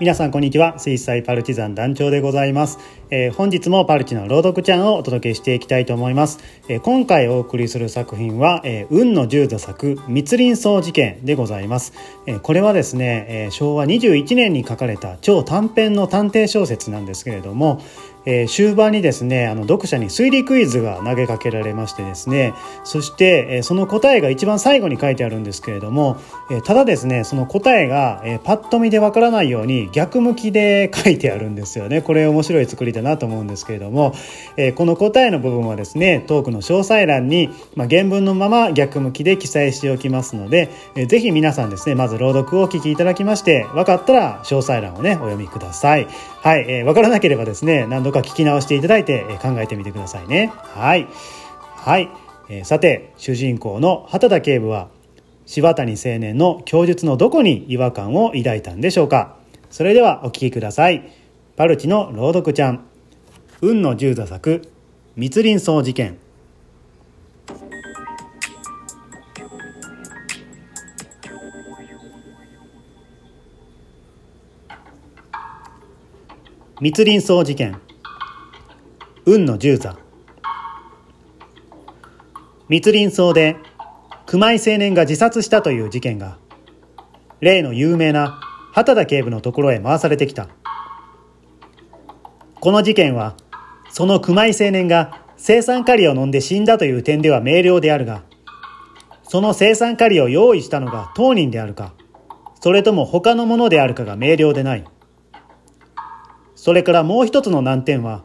[0.00, 0.78] 皆さんこんにちは。
[0.78, 2.78] 水彩パルチザン団長でございます、
[3.10, 6.38] えー、本日もパルチの朗読ちゃんをお届けしていきたいと思います、
[6.70, 11.92] えー、今回お送りする作品は、えー、運の十座作密林荘事件でございます、
[12.26, 17.82] えこれはですね、え昭和21年に書かれた超短編の探偵小説なんですけれども、
[18.26, 22.54] えー、終盤にですねあの読者に推理クイズが投げかけられましてですね
[22.84, 26.18] そして、えー、その答えが一番最後に書いてあるんですけれども、
[26.50, 32.02] えー、ただですねその答えが、えー、パッと見でわからないように逆向きで書いてあるんですよね。
[32.02, 34.14] これ面白い作りだなと思うんですけれども、
[34.56, 46.06] えー、この答えの部分はですねトークの詳細欄に、まあ、原文のまま逆向きで記載しておきますので、えー、ぜひ皆さんですねまず朗読をお聞きいただきまして分かったら詳細欄をねお読みください。
[46.42, 50.50] はい、えー、分からなければですね何度か聞き直していただいてえ考えてみてくださいね。
[50.54, 51.06] はい。
[51.76, 52.08] はい、
[52.48, 54.88] えー、さて主人公の畑田警部は
[55.44, 59.36] 柴谷青年の供述のどこに違和感を抱いたんでしょうか。
[59.70, 61.12] それではお聞きください。
[61.56, 62.86] パルチの朗読ちゃん。
[63.60, 64.62] 運の十座作
[65.16, 66.16] 密林荘事件。
[76.82, 77.78] 密林荘事件。
[79.26, 79.98] 運の十座。
[82.70, 83.58] 密林荘で
[84.24, 86.38] 熊井青年が自殺したという事件が
[87.42, 88.40] 例の有名な
[88.72, 90.48] 畑田警部のところへ回されてきた。
[92.60, 93.36] この事件は
[93.90, 98.22] その熊井青年が生産カリを飲んで死んだという点では明瞭であるが
[99.22, 101.92] その生産カリを用意したのが当人であるか
[102.62, 104.84] それとも他のものであるかが明瞭でない。
[106.62, 108.22] それからもう一つの難点は、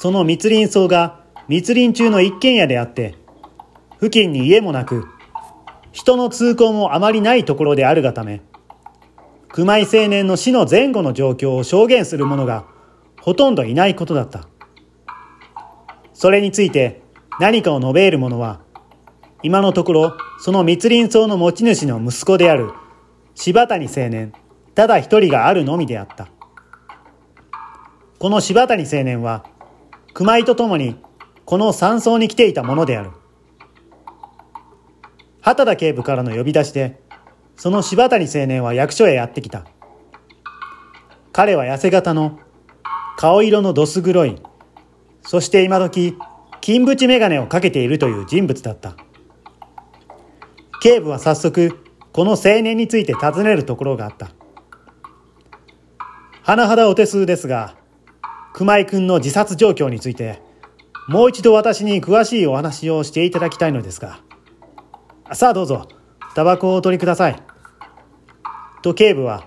[0.00, 3.14] その密林層が密林中の一軒家であって、
[4.00, 5.04] 付近に家もなく、
[5.92, 8.40] 人の通行もあまりないところであるがため、
[9.50, 12.64] 熊井青年の死の前後の状況を証言する者が
[13.20, 14.48] ほとんどいないことだった。
[16.14, 17.02] それについて
[17.38, 18.62] 何かを述べる者は、
[19.42, 22.70] 今のところその密林層の持ち主の息子である
[23.34, 24.32] 柴谷青年、
[24.74, 26.28] ただ一人があるのみであった。
[28.22, 29.44] この柴谷青年は、
[30.14, 30.94] 熊井と共に
[31.44, 33.10] この山荘に来ていたものである。
[35.40, 37.02] 畑田警部からの呼び出しで、
[37.56, 39.66] その柴谷青年は役所へやってきた。
[41.32, 42.38] 彼は痩せ型の、
[43.16, 44.40] 顔色のどす黒い、
[45.22, 46.16] そして今時、
[46.60, 48.94] 金縁眼鏡をかけているという人物だった。
[50.80, 51.76] 警部は早速、
[52.12, 54.30] この青年について尋ねるところがあった。
[56.44, 57.81] 甚だお手数ですが、
[58.52, 60.40] 熊井君の自殺状況について、
[61.08, 64.20] もう一度私に詳しいお話をしていただきたいのですが。
[65.32, 65.88] さあどうぞ、
[66.34, 67.42] タバコをお取りください。
[68.82, 69.46] と警部は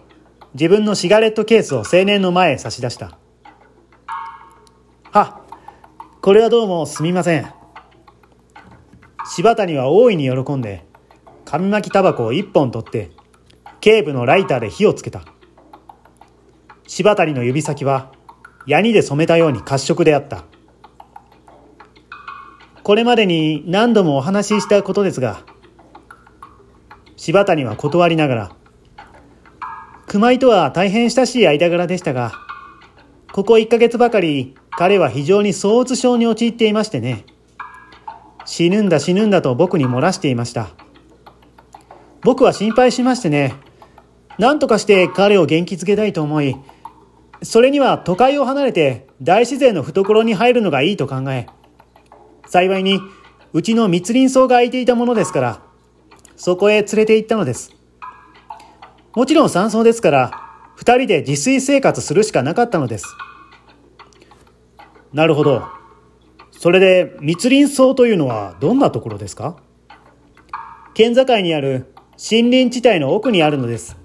[0.54, 3.18] 自分のシガレットケースを青年の前へ差し出した。
[5.12, 5.42] は、
[6.22, 7.54] これはどうもすみません。
[9.28, 10.86] 柴谷は大いに喜んで、
[11.46, 13.12] 紙巻きタバコを一本取って、
[13.82, 15.22] 警部のライターで火をつけた。
[16.88, 18.12] 柴谷の指先は
[18.68, 20.44] ヤニで染めたように褐色であった。
[22.84, 25.42] これまでに何度もお話ししたことですが、
[27.16, 28.52] 柴谷は断りながら、
[30.08, 32.32] 熊井とは大変親しい間柄でしたが、
[33.34, 37.26] ここ1ヶ月ばかり彼は非常に躁うつ症に陥っていましてね。
[38.46, 40.70] 死ぬんだ死ぬんだと僕に漏らしていました。
[42.22, 43.56] 僕は心配しましてね、
[44.38, 46.56] 何とかして彼を元気づけたいと思い、
[47.42, 51.48] それには都会を離れて大自然の懐に入るのがいいと考え、
[52.48, 53.00] 幸いに
[53.54, 55.62] うちの密林層が空いていたものですから、
[56.36, 57.72] そこへ連れて行ったのです。
[59.16, 60.42] もちろん山荘ですから、
[60.76, 63.06] 二人で自炊生活するしかなかったのです。
[65.14, 65.64] なるほど。
[66.52, 69.56] それで密林層というのはどんなところですか？
[70.94, 73.98] 県境にある森林地帯の奥にあるのです。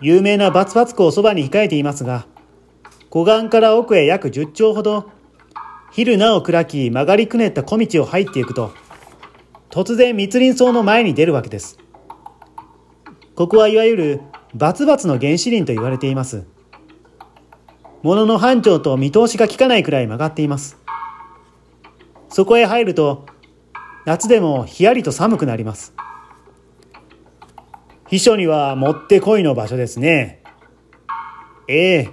[0.00, 2.26] 有名なバツバツ湖をそばに控えていますが、
[3.08, 5.10] 湖岸から奥へ約10丁ほど、
[5.90, 8.72] 昼なお暗き曲がりくねった小道を入っていくと、
[9.70, 11.78] 突然密林層の前に出るわけです。
[13.34, 14.20] ここはいわゆる
[14.54, 16.46] バツバツの原始林と言われています。
[18.02, 20.78] 物の繁盛と見通しが効かないくらい曲がっています。
[22.28, 23.26] そこへ入ると、
[24.04, 25.94] 夏でもひやりと寒くなります。
[28.08, 30.42] 秘書にはもってこいの場所ですね。
[31.68, 32.10] ええ。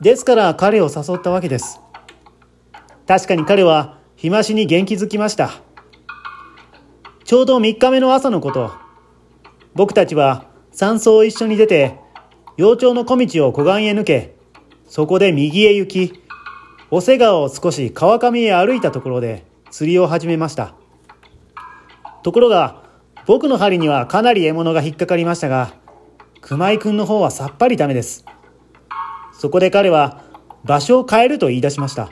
[0.00, 1.80] ですから彼を誘ったわけです。
[3.06, 5.50] 確かに彼は日増しに元気づきました。
[7.24, 8.70] ちょうど3日目の朝のこと、
[9.74, 11.98] 僕たちは山荘を一緒に出て、
[12.56, 14.36] 幼鳥の小道を湖岸へ抜け、
[14.86, 16.22] そこで右へ行き、
[16.90, 20.74] お瀬川を少し川上へ歩いたところで釣りを始めました。
[22.22, 22.83] ところが、
[23.26, 25.72] 僕の針にはかなり獲物が引っかかりましたが、
[26.42, 28.24] 熊井くんの方はさっぱりダメです。
[29.32, 30.22] そこで彼は
[30.64, 32.10] 場所を変えると言い出しました。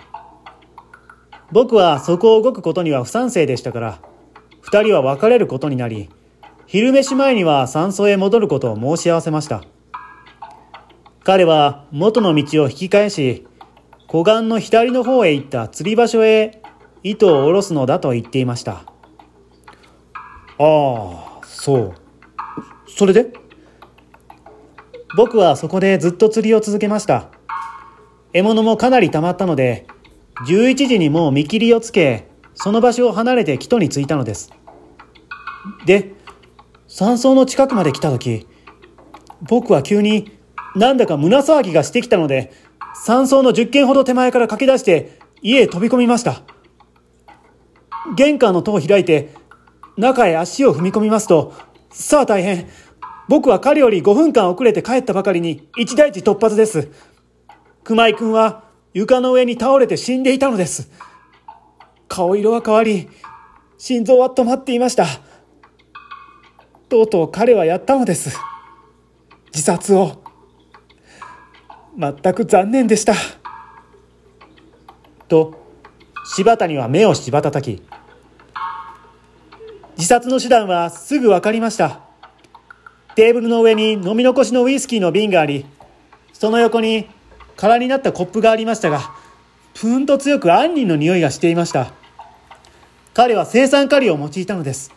[1.50, 3.98] 僕はそこを動くことには不賛成でしたから、
[4.62, 6.08] 二人は別れることになり、
[6.66, 9.62] 昼飯前には山荘へ戻ることを申し合わせました。
[11.24, 13.46] 彼は元の道を引き返し、
[14.06, 16.62] 湖岸の左の方へ行った釣り場所へ
[17.02, 18.91] 糸を下ろすのだと言っていました。
[20.64, 21.94] ああ、そう。
[22.86, 23.32] それで？
[25.16, 27.30] 僕はそこでずっと釣りを続けました。
[28.32, 29.88] 獲物もかなり溜まったので、
[30.46, 34.52] 11時にもう見切りをつけ、その場所を離れて木戸に着いたのです。
[35.84, 36.12] で、
[36.86, 38.46] 山荘の近くまで来た時、
[39.42, 40.30] 僕は急に
[40.76, 42.52] なんだか胸騒ぎがしてきたので、
[43.04, 46.42] 山荘の10軒ほど手前から駆け出して家へ飛び込みました。
[48.16, 49.34] 玄関の戸を開いて、
[49.96, 51.52] 中へ足を踏み込みますと、
[51.90, 52.68] さあ大変。
[53.28, 56.90] 僕は彼より5分間遅れて帰ったばかりに一大事突発です。
[57.84, 60.90] 熊井君は床の上に倒れて死んでいたのです。
[62.08, 63.08] 顔色は変わり、
[63.78, 65.06] 心臓は止まっていました。
[66.88, 68.36] とうとう彼はやったのです。
[69.46, 70.22] 自殺を。
[71.96, 73.14] 全く残念でした。
[75.28, 75.54] と、
[76.24, 77.82] 柴谷は目をしばたたき、
[79.96, 82.00] 自殺の手段はすぐ分かりました。
[83.14, 85.66] テーブルの上に飲み残しのウイスキーの瓶があり、
[86.32, 87.08] その横に
[87.56, 89.12] 空になったコップがありましたが、
[89.74, 91.92] ぷんと強く杏仁の匂いがしていました。
[93.14, 94.92] 彼は生産カリを用いたのです。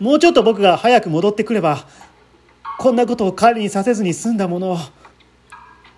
[0.00, 1.86] もうちょっと僕が早く戻ってくれば、
[2.78, 4.78] こんなことを彼にさせずに済んだものを、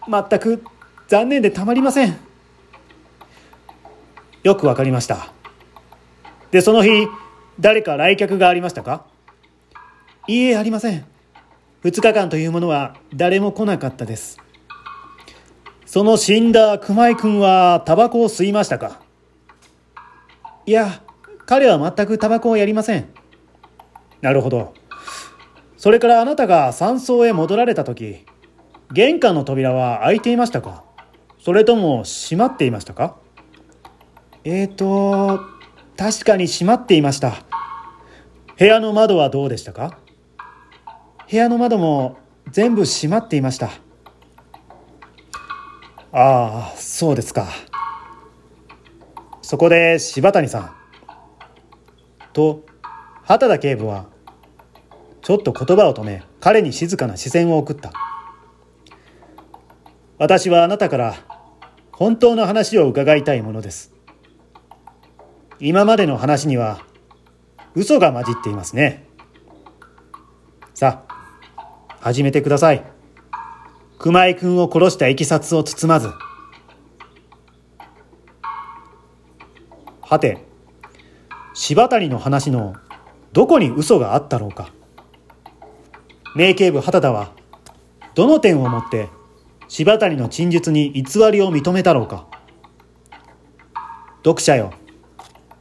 [0.06, 0.62] 全く
[1.08, 2.16] 残念でたまりません。
[4.42, 5.32] よくわかりました。
[6.50, 7.08] で、その日、
[7.60, 9.06] 誰か来客がありましたか？
[10.26, 11.04] いいえ、ありません。
[11.84, 14.38] 2日間というものは誰も来なかったです。
[15.86, 19.00] その死んだ熊井君はタバコを吸いましたか？
[20.66, 21.02] いや、
[21.46, 23.08] 彼は全くタバコをやりません。
[24.22, 24.74] なるほど。
[25.76, 28.24] それからあなたが山荘へ戻られた時、
[28.92, 30.82] 玄関の扉は開いていましたか？
[31.38, 33.16] それとも閉まっていましたか？
[34.44, 35.40] えーと、
[35.96, 37.44] 確かに閉まっていました。
[38.58, 39.98] 部屋の窓はどうでしたか？
[41.30, 42.18] 部屋の窓も
[42.50, 43.70] 全部閉まっていました。
[46.12, 47.48] ああそうですか。
[49.42, 50.74] そこで柴谷さん。
[52.32, 52.64] と
[53.22, 54.06] 畑田警部は
[55.22, 57.92] ちょっと言葉を止め彼に静かな視線を送った。
[60.18, 61.14] 私はあなたから
[61.92, 63.93] 本当の話を伺いたいものです。
[65.60, 66.80] 今までの話には
[67.74, 69.06] 嘘が混じっていますね
[70.74, 71.14] さあ
[72.04, 72.84] 始めてください。
[73.98, 76.10] 熊井君を殺したいきさつを包まず。
[80.02, 80.44] はて、
[81.54, 82.74] 柴谷の話の
[83.32, 84.68] どこに嘘があったろうか。
[86.36, 87.32] 名警部畑田は、
[88.14, 89.08] どの点をもって
[89.68, 92.26] 柴谷の陳述に偽りを認めたろうか。
[94.16, 94.74] 読者よ、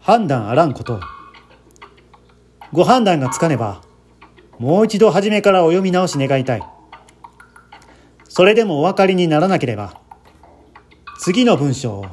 [0.04, 1.00] 判断あらんこと。
[2.74, 3.82] ご判断がつかねば、
[4.60, 6.64] もう一度初めからお読み直し願いたい。
[8.28, 10.02] それでもお分かりにならなければ、
[11.20, 12.06] 次の文章を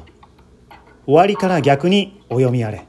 [1.05, 2.87] 終わりから逆にお読みあれ。